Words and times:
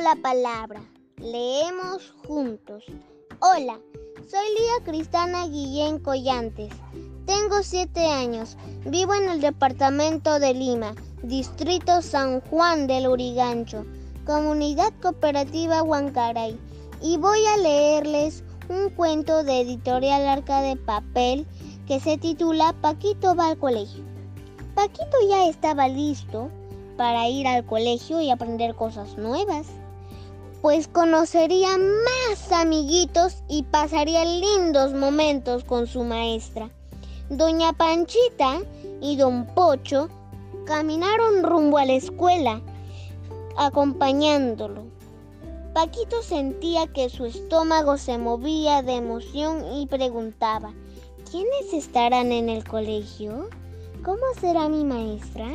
la 0.00 0.14
palabra. 0.14 0.80
Leemos 1.16 2.14
juntos. 2.26 2.84
Hola, 3.40 3.80
soy 4.28 4.46
Lía 4.56 4.84
Cristana 4.84 5.46
Guillén 5.48 5.98
Collantes. 5.98 6.72
Tengo 7.26 7.62
siete 7.62 8.06
años. 8.06 8.56
Vivo 8.84 9.14
en 9.14 9.28
el 9.28 9.40
departamento 9.40 10.38
de 10.38 10.54
Lima, 10.54 10.94
distrito 11.24 12.00
San 12.00 12.40
Juan 12.42 12.86
del 12.86 13.08
Urigancho, 13.08 13.84
comunidad 14.24 14.92
cooperativa 15.02 15.82
Huancaray. 15.82 16.56
Y 17.02 17.16
voy 17.16 17.44
a 17.46 17.56
leerles 17.56 18.44
un 18.68 18.90
cuento 18.90 19.42
de 19.42 19.62
editorial 19.62 20.28
Arca 20.28 20.62
de 20.62 20.76
Papel 20.76 21.44
que 21.88 21.98
se 21.98 22.18
titula 22.18 22.72
Paquito 22.80 23.34
va 23.34 23.48
al 23.48 23.58
colegio. 23.58 24.04
Paquito 24.76 25.16
ya 25.28 25.48
estaba 25.48 25.88
listo 25.88 26.50
para 26.96 27.28
ir 27.28 27.48
al 27.48 27.66
colegio 27.66 28.20
y 28.20 28.30
aprender 28.30 28.76
cosas 28.76 29.16
nuevas, 29.18 29.66
pues 30.62 30.88
conocería 30.88 31.76
más 31.78 32.52
amiguitos 32.52 33.42
y 33.48 33.62
pasaría 33.64 34.24
lindos 34.24 34.92
momentos 34.92 35.64
con 35.64 35.86
su 35.86 36.02
maestra. 36.02 36.70
Doña 37.30 37.72
Panchita 37.72 38.60
y 39.00 39.16
don 39.16 39.46
Pocho 39.54 40.08
caminaron 40.66 41.42
rumbo 41.44 41.78
a 41.78 41.84
la 41.84 41.92
escuela, 41.92 42.60
acompañándolo. 43.56 44.86
Paquito 45.74 46.22
sentía 46.22 46.86
que 46.88 47.08
su 47.08 47.26
estómago 47.26 47.98
se 47.98 48.18
movía 48.18 48.82
de 48.82 48.96
emoción 48.96 49.64
y 49.74 49.86
preguntaba, 49.86 50.74
¿quiénes 51.30 51.72
estarán 51.72 52.32
en 52.32 52.48
el 52.48 52.64
colegio? 52.64 53.48
¿Cómo 54.04 54.22
será 54.40 54.68
mi 54.68 54.84
maestra? 54.84 55.46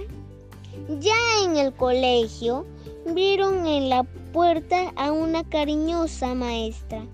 Ya 1.00 1.44
en 1.44 1.58
el 1.58 1.74
colegio 1.74 2.66
vieron 3.14 3.68
en 3.68 3.90
la 3.90 4.06
puerta 4.34 4.92
a 4.96 5.12
una 5.12 5.48
cariñosa 5.48 6.34
maestra 6.34 7.06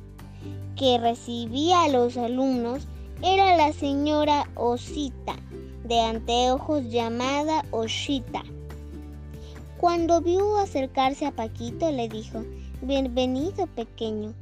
que 0.78 0.98
recibía 0.98 1.84
a 1.84 1.90
los 1.90 2.16
alumnos 2.16 2.88
era 3.22 3.58
la 3.58 3.74
señora 3.74 4.50
Osita, 4.56 5.36
de 5.84 6.00
anteojos 6.00 6.86
llamada 6.86 7.66
Oshita. 7.72 8.42
Cuando 9.78 10.22
vio 10.22 10.58
acercarse 10.60 11.26
a 11.26 11.36
Paquito, 11.36 11.92
le 11.92 12.08
dijo, 12.08 12.46
Bienvenido, 12.82 13.68
pequeño. 13.68 14.34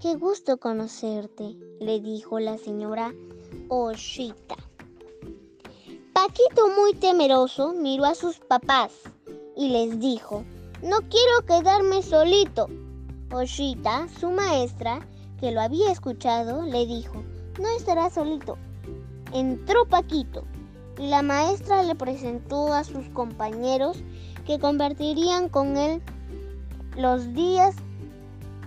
Qué 0.00 0.14
gusto 0.14 0.56
conocerte, 0.56 1.54
le 1.78 2.00
dijo 2.00 2.40
la 2.40 2.56
señora 2.56 3.12
Oshita. 3.68 4.56
Paquito, 6.14 6.68
muy 6.74 6.94
temeroso, 6.94 7.74
miró 7.74 8.06
a 8.06 8.14
sus 8.14 8.38
papás 8.38 8.92
y 9.54 9.68
les 9.68 10.00
dijo, 10.00 10.42
No 10.82 10.98
quiero 11.08 11.46
quedarme 11.46 12.02
solito. 12.02 12.68
Oshita, 13.32 14.06
su 14.20 14.30
maestra, 14.30 15.00
que 15.40 15.50
lo 15.50 15.60
había 15.60 15.90
escuchado, 15.90 16.62
le 16.62 16.86
dijo, 16.86 17.22
no 17.60 17.68
estará 17.76 18.10
solito. 18.10 18.58
Entró 19.32 19.86
Paquito 19.86 20.44
y 20.98 21.08
la 21.08 21.22
maestra 21.22 21.82
le 21.82 21.94
presentó 21.94 22.72
a 22.72 22.84
sus 22.84 23.08
compañeros 23.08 23.98
que 24.46 24.58
convertirían 24.58 25.48
con 25.48 25.76
él 25.76 26.02
los 26.96 27.32
días 27.34 27.74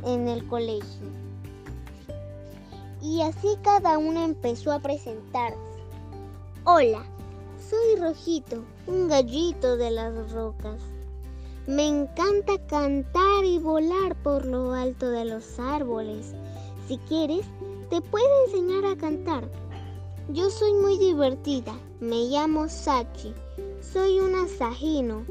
en 0.05 0.27
el 0.27 0.45
colegio. 0.47 1.07
Y 3.01 3.21
así 3.21 3.47
cada 3.61 3.97
uno 3.97 4.23
empezó 4.23 4.71
a 4.71 4.79
presentarse. 4.79 5.57
Hola, 6.65 7.05
soy 7.69 8.01
Rojito, 8.01 8.63
un 8.87 9.07
gallito 9.07 9.77
de 9.77 9.91
las 9.91 10.31
rocas. 10.31 10.81
Me 11.67 11.85
encanta 11.85 12.57
cantar 12.67 13.43
y 13.43 13.59
volar 13.59 14.15
por 14.23 14.45
lo 14.45 14.71
alto 14.71 15.09
de 15.09 15.25
los 15.25 15.59
árboles. 15.59 16.33
Si 16.87 16.97
quieres, 17.09 17.45
te 17.89 17.99
puedo 17.99 18.45
enseñar 18.45 18.85
a 18.85 18.95
cantar. 18.95 19.49
Yo 20.29 20.49
soy 20.49 20.71
muy 20.75 20.97
divertida. 20.97 21.77
Me 21.99 22.29
llamo 22.29 22.69
Sachi. 22.69 23.33
Soy 23.81 24.21
un 24.21 24.33
asajino. 24.35 25.25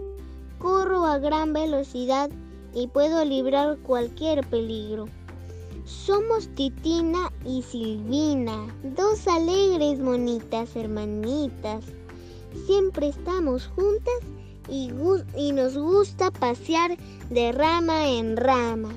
Corro 0.59 1.07
a 1.07 1.19
gran 1.19 1.55
velocidad 1.55 2.29
y 2.75 2.87
puedo 2.89 3.25
librar 3.25 3.79
cualquier 3.79 4.47
peligro. 4.47 5.07
Somos 5.87 6.49
Titina 6.49 7.33
y 7.47 7.63
Silvina, 7.63 8.67
dos 8.83 9.27
alegres 9.27 10.01
monitas 10.01 10.77
hermanitas. 10.77 11.83
Siempre 12.67 13.09
estamos 13.09 13.69
juntas 13.69 14.36
y, 14.69 14.91
y 15.37 15.53
nos 15.53 15.77
gusta 15.77 16.31
pasear 16.31 16.97
de 17.31 17.53
rama 17.53 18.09
en 18.09 18.37
rama. 18.37 18.95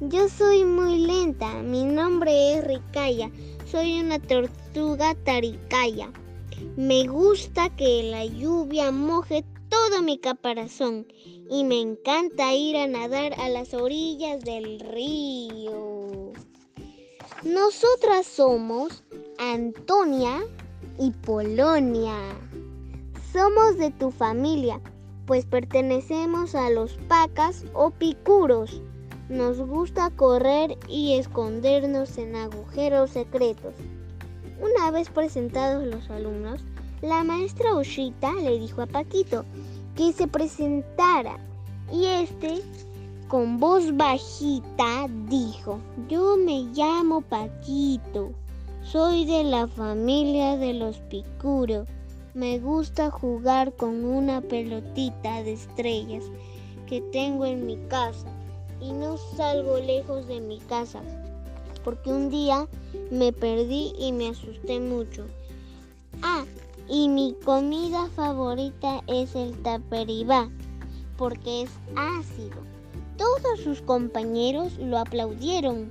Yo 0.00 0.28
soy 0.28 0.64
muy 0.64 0.98
lenta. 0.98 1.62
Mi 1.62 1.84
nombre 1.84 2.54
es 2.54 2.64
Ricaya. 2.64 3.30
Soy 3.70 4.00
una 4.00 4.18
tortuga 4.18 5.14
taricaya. 5.14 6.10
Me 6.76 7.06
gusta 7.06 7.68
que 7.70 8.04
la 8.04 8.24
lluvia 8.24 8.90
moje 8.92 9.44
todo 9.68 10.02
mi 10.02 10.18
caparazón 10.18 11.06
y 11.48 11.64
me 11.64 11.80
encanta 11.80 12.52
ir 12.54 12.76
a 12.76 12.86
nadar 12.86 13.34
a 13.38 13.48
las 13.48 13.72
orillas 13.72 14.40
del 14.40 14.80
río. 14.80 16.32
Nosotras 17.44 18.26
somos 18.26 19.02
Antonia 19.38 20.42
y 20.98 21.10
Polonia. 21.10 22.16
Somos 23.32 23.78
de 23.78 23.90
tu 23.92 24.10
familia, 24.10 24.80
pues 25.30 25.46
pertenecemos 25.46 26.56
a 26.56 26.70
los 26.70 26.94
pacas 27.06 27.64
o 27.72 27.90
picuros. 27.92 28.82
Nos 29.28 29.60
gusta 29.60 30.10
correr 30.10 30.76
y 30.88 31.20
escondernos 31.20 32.18
en 32.18 32.34
agujeros 32.34 33.10
secretos. 33.10 33.72
Una 34.60 34.90
vez 34.90 35.08
presentados 35.08 35.86
los 35.86 36.10
alumnos, 36.10 36.64
la 37.00 37.22
maestra 37.22 37.76
Oshita 37.76 38.32
le 38.42 38.58
dijo 38.58 38.82
a 38.82 38.86
Paquito 38.86 39.44
que 39.94 40.12
se 40.12 40.26
presentara 40.26 41.38
y 41.92 42.06
este, 42.06 42.60
con 43.28 43.60
voz 43.60 43.96
bajita, 43.96 45.06
dijo, 45.28 45.78
yo 46.08 46.36
me 46.38 46.64
llamo 46.74 47.20
Paquito, 47.20 48.32
soy 48.82 49.26
de 49.26 49.44
la 49.44 49.68
familia 49.68 50.56
de 50.56 50.74
los 50.74 50.96
Picuro, 51.02 51.86
me 52.34 52.60
gusta 52.60 53.10
jugar 53.10 53.72
con 53.74 54.04
una 54.04 54.40
pelotita 54.40 55.42
de 55.42 55.54
estrellas 55.54 56.24
que 56.86 57.00
tengo 57.00 57.44
en 57.44 57.66
mi 57.66 57.76
casa 57.88 58.26
y 58.80 58.92
no 58.92 59.16
salgo 59.16 59.78
lejos 59.78 60.28
de 60.28 60.40
mi 60.40 60.58
casa, 60.60 61.00
porque 61.82 62.10
un 62.10 62.30
día 62.30 62.68
me 63.10 63.32
perdí 63.32 63.92
y 63.98 64.12
me 64.12 64.28
asusté 64.28 64.78
mucho. 64.78 65.26
Ah, 66.22 66.44
y 66.88 67.08
mi 67.08 67.34
comida 67.44 68.08
favorita 68.14 69.02
es 69.06 69.34
el 69.34 69.60
taperibá, 69.62 70.48
porque 71.16 71.62
es 71.62 71.70
ácido. 71.96 72.58
Todos 73.16 73.60
sus 73.60 73.82
compañeros 73.82 74.78
lo 74.78 74.98
aplaudieron 74.98 75.90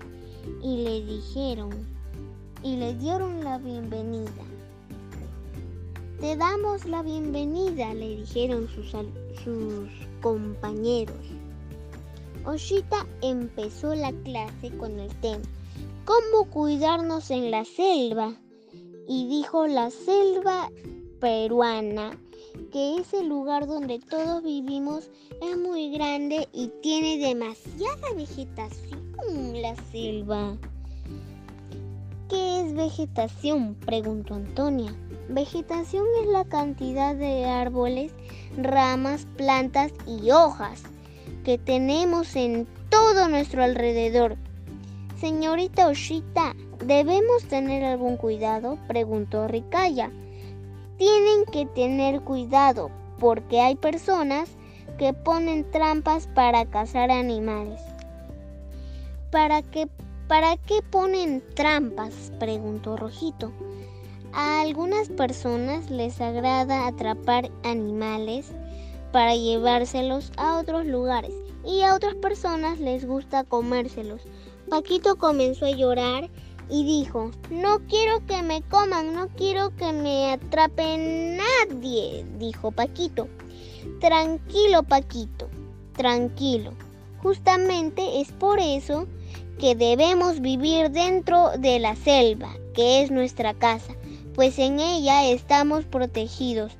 y 0.64 0.84
le 0.84 1.02
dijeron 1.02 1.70
y 2.64 2.78
le 2.78 2.94
dieron 2.96 3.44
la 3.44 3.58
bienvenida. 3.58 4.32
Te 6.20 6.36
damos 6.36 6.84
la 6.84 7.02
bienvenida, 7.02 7.94
le 7.94 8.18
dijeron 8.18 8.68
sus, 8.68 8.92
sus 9.42 9.90
compañeros. 10.22 11.16
Oshita 12.46 13.08
empezó 13.22 13.96
la 13.96 14.12
clase 14.24 14.70
con 14.78 15.00
el 15.00 15.10
tema 15.22 15.44
¿Cómo 16.04 16.50
cuidarnos 16.50 17.32
en 17.32 17.52
la 17.52 17.64
selva? 17.64 18.34
Y 19.08 19.30
dijo 19.30 19.66
la 19.68 19.92
selva 19.92 20.70
peruana, 21.22 22.18
que 22.74 22.98
es 22.98 23.14
el 23.14 23.30
lugar 23.30 23.66
donde 23.66 24.00
todos 24.00 24.44
vivimos, 24.44 25.10
es 25.42 25.58
muy 25.58 25.90
grande 25.92 26.50
y 26.52 26.68
tiene 26.82 27.18
demasiada 27.18 28.14
vegetación 28.14 29.14
la 29.62 29.74
selva. 29.92 30.58
¿Qué 32.30 32.62
es 32.62 32.76
vegetación? 32.76 33.74
preguntó 33.74 34.36
Antonia. 34.36 34.96
Vegetación 35.30 36.06
es 36.22 36.28
la 36.28 36.46
cantidad 36.46 37.16
de 37.16 37.46
árboles, 37.46 38.12
ramas, 38.56 39.26
plantas 39.36 39.92
y 40.06 40.30
hojas 40.30 40.84
que 41.44 41.58
tenemos 41.58 42.36
en 42.36 42.68
todo 42.90 43.30
nuestro 43.30 43.64
alrededor. 43.64 44.38
Señorita 45.20 45.88
Oshita, 45.88 46.56
¿debemos 46.86 47.46
tener 47.46 47.84
algún 47.84 48.16
cuidado? 48.16 48.78
preguntó 48.88 49.48
Ricaya. 49.48 50.12
Tienen 50.98 51.46
que 51.52 51.66
tener 51.66 52.22
cuidado 52.22 52.92
porque 53.20 53.60
hay 53.60 53.76
personas 53.76 54.52
que 55.00 55.14
ponen 55.14 55.70
trampas 55.72 56.28
para 56.28 56.66
cazar 56.66 57.10
animales. 57.10 57.82
¿Para 59.32 59.64
qué, 59.64 59.88
¿Para 60.30 60.58
qué 60.58 60.84
ponen 60.84 61.44
trampas? 61.56 62.32
preguntó 62.40 62.96
Rojito. 62.96 63.52
A 64.32 64.62
algunas 64.62 65.10
personas 65.10 65.90
les 65.90 66.22
agrada 66.22 66.86
atrapar 66.86 67.50
animales 67.64 68.52
para 69.12 69.36
llevárselos 69.36 70.32
a 70.38 70.60
otros 70.60 70.86
lugares 70.86 71.34
y 71.66 71.82
a 71.82 71.96
otras 71.96 72.14
personas 72.14 72.80
les 72.80 73.08
gusta 73.08 73.44
comérselos. 73.44 74.22
Paquito 74.70 75.16
comenzó 75.16 75.66
a 75.66 75.72
llorar 75.72 76.30
y 76.70 76.84
dijo, 76.84 77.32
no 77.50 77.80
quiero 77.88 78.24
que 78.28 78.44
me 78.44 78.62
coman, 78.62 79.16
no 79.16 79.30
quiero 79.30 79.76
que 79.78 79.92
me 79.92 80.34
atrape 80.34 81.40
nadie, 81.40 82.24
dijo 82.38 82.70
Paquito. 82.70 83.28
Tranquilo, 84.00 84.84
Paquito, 84.84 85.50
tranquilo. 85.98 86.74
Justamente 87.24 88.22
es 88.22 88.32
por 88.32 88.60
eso 88.60 89.08
que 89.60 89.76
debemos 89.76 90.42
vivir 90.42 90.90
dentro 90.90 91.52
de 91.58 91.80
la 91.80 91.96
selva, 91.96 92.50
que 92.74 93.04
es 93.04 93.12
nuestra 93.12 93.54
casa, 93.54 93.94
pues 94.34 94.58
en 94.58 94.80
ella 94.80 95.28
estamos 95.30 95.86
protegidos. 95.86 96.74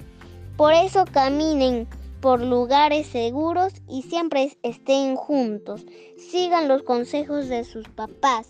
Por 0.58 0.74
eso 0.74 1.06
caminen 1.06 1.88
por 2.22 2.42
lugares 2.42 3.08
seguros 3.08 3.74
y 3.88 4.02
siempre 4.02 4.58
estén 4.64 5.16
juntos. 5.16 5.86
Sigan 6.18 6.68
los 6.68 6.84
consejos 6.84 7.48
de 7.48 7.64
sus 7.64 7.88
papás 7.90 8.48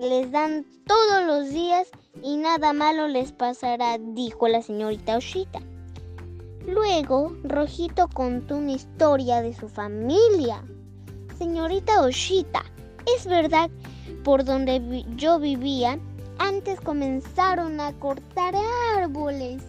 les 0.00 0.30
dan 0.30 0.64
todos 0.86 1.26
los 1.26 1.50
días 1.50 1.88
y 2.22 2.36
nada 2.36 2.72
malo 2.72 3.08
les 3.08 3.32
pasará, 3.32 3.98
dijo 3.98 4.48
la 4.48 4.62
señorita 4.62 5.16
Oshita. 5.16 5.60
Luego, 6.66 7.36
Rojito 7.44 8.08
contó 8.08 8.56
una 8.56 8.72
historia 8.72 9.40
de 9.40 9.54
su 9.54 9.68
familia. 9.68 10.64
Señorita 11.38 12.02
Oshita, 12.02 12.62
es 13.16 13.26
verdad, 13.26 13.70
por 14.24 14.44
donde 14.44 15.04
yo 15.16 15.38
vivía, 15.38 15.98
antes 16.38 16.80
comenzaron 16.80 17.80
a 17.80 17.92
cortar 17.92 18.54
árboles 18.96 19.62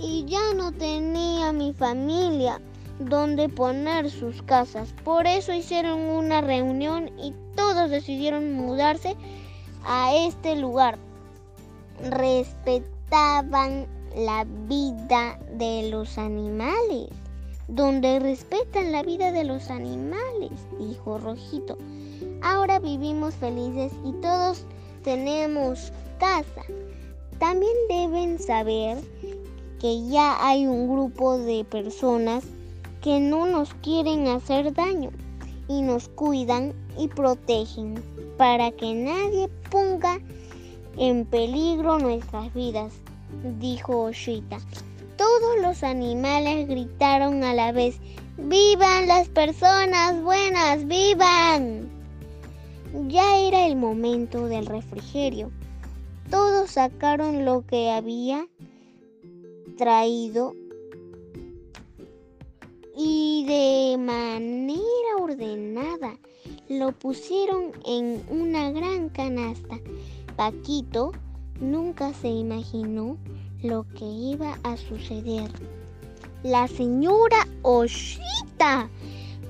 y 0.00 0.24
ya 0.26 0.54
no 0.54 0.72
tenía 0.72 1.52
mi 1.52 1.72
familia 1.72 2.60
donde 2.98 3.48
poner 3.48 4.10
sus 4.10 4.42
casas. 4.42 4.94
Por 5.04 5.26
eso 5.26 5.52
hicieron 5.52 6.00
una 6.00 6.40
reunión 6.40 7.10
y 7.18 7.34
todos 7.56 7.90
decidieron 7.90 8.52
mudarse 8.52 9.16
a 9.84 10.14
este 10.14 10.56
lugar. 10.56 10.98
Respetaban 12.10 13.86
la 14.16 14.44
vida 14.68 15.38
de 15.52 15.88
los 15.90 16.18
animales. 16.18 17.08
Donde 17.68 18.18
respetan 18.18 18.92
la 18.92 19.02
vida 19.02 19.32
de 19.32 19.44
los 19.44 19.70
animales, 19.70 20.50
dijo 20.78 21.18
Rojito. 21.18 21.78
Ahora 22.42 22.78
vivimos 22.78 23.34
felices 23.34 23.92
y 24.04 24.12
todos 24.20 24.64
tenemos 25.04 25.92
casa. 26.18 26.62
También 27.38 27.72
deben 27.88 28.38
saber 28.38 28.98
que 29.80 30.08
ya 30.08 30.36
hay 30.46 30.66
un 30.66 30.88
grupo 30.88 31.38
de 31.38 31.64
personas 31.64 32.44
que 33.00 33.20
no 33.20 33.46
nos 33.46 33.74
quieren 33.74 34.28
hacer 34.28 34.72
daño 34.72 35.10
y 35.68 35.82
nos 35.82 36.08
cuidan 36.08 36.72
y 36.98 37.08
protegen 37.08 38.02
para 38.36 38.70
que 38.70 38.94
nadie 38.94 39.48
ponga 39.70 40.18
en 40.96 41.24
peligro 41.24 41.98
nuestras 41.98 42.52
vidas, 42.54 42.92
dijo 43.58 44.02
Oshita. 44.02 44.58
Todos 45.16 45.60
los 45.60 45.82
animales 45.82 46.68
gritaron 46.68 47.44
a 47.44 47.54
la 47.54 47.72
vez, 47.72 47.98
¡Vivan 48.38 49.08
las 49.08 49.28
personas 49.28 50.20
buenas! 50.22 50.86
¡Vivan! 50.86 52.01
Ya 53.08 53.38
era 53.38 53.66
el 53.66 53.76
momento 53.76 54.46
del 54.46 54.66
refrigerio. 54.66 55.50
Todos 56.30 56.72
sacaron 56.72 57.44
lo 57.46 57.64
que 57.66 57.90
había 57.90 58.46
traído 59.78 60.54
y 62.94 63.44
de 63.46 63.96
manera 63.96 65.16
ordenada 65.18 66.18
lo 66.68 66.92
pusieron 66.92 67.72
en 67.86 68.22
una 68.28 68.70
gran 68.70 69.08
canasta. 69.08 69.80
Paquito 70.36 71.12
nunca 71.60 72.12
se 72.12 72.28
imaginó 72.28 73.16
lo 73.62 73.86
que 73.96 74.04
iba 74.04 74.58
a 74.64 74.76
suceder. 74.76 75.50
La 76.42 76.68
señora 76.68 77.48
Oshita 77.62 78.90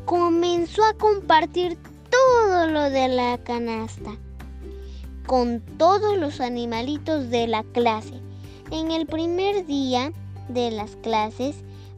comenzó 0.04 0.84
a 0.84 0.94
compartir 0.94 1.76
todo 2.22 2.66
lo 2.68 2.90
de 2.90 3.08
la 3.08 3.38
canasta 3.38 4.16
con 5.26 5.60
todos 5.78 6.18
los 6.18 6.40
animalitos 6.40 7.30
de 7.30 7.46
la 7.46 7.64
clase. 7.64 8.14
En 8.70 8.90
el 8.90 9.06
primer 9.06 9.66
día 9.66 10.12
de 10.48 10.70
las 10.70 10.96
clases, 10.96 11.56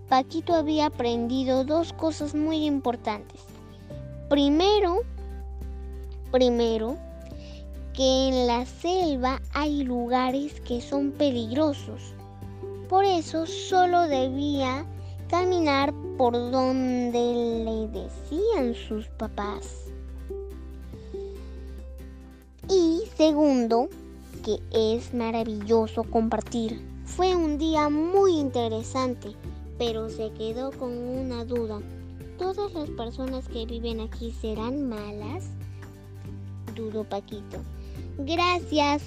Paquito 0.08 0.54
había 0.54 0.86
aprendido 0.86 1.64
dos 1.64 1.92
cosas 1.92 2.34
muy 2.34 2.64
importantes. 2.64 3.40
Primero, 4.28 5.00
primero, 6.30 6.96
que 7.92 8.28
en 8.28 8.46
la 8.46 8.64
selva 8.64 9.40
hay 9.52 9.82
lugares 9.84 10.60
que 10.60 10.80
son 10.80 11.12
peligrosos. 11.12 12.14
Por 12.88 13.04
eso 13.04 13.46
solo 13.46 14.02
debía 14.02 14.86
caminar 15.28 15.92
por 16.16 16.32
donde 16.32 17.64
le 17.64 17.88
decían 17.88 18.74
sus 18.74 19.06
papás. 19.08 19.83
Segundo, 23.16 23.88
que 24.44 24.58
es 24.72 25.14
maravilloso 25.14 26.04
compartir. 26.04 26.80
Fue 27.04 27.34
un 27.34 27.58
día 27.58 27.88
muy 27.88 28.32
interesante 28.38 29.34
pero 29.78 30.08
se 30.08 30.30
quedó 30.32 30.70
con 30.72 30.96
una 30.96 31.44
duda. 31.44 31.80
¿Todas 32.38 32.72
las 32.74 32.90
personas 32.90 33.48
que 33.48 33.66
viven 33.66 34.00
aquí 34.00 34.32
serán 34.40 34.88
malas? 34.88 35.44
Dudó 36.74 37.04
Paquito. 37.04 37.58
Gracias. 38.18 39.02